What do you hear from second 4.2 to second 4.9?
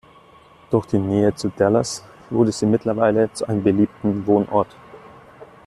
Wohnort.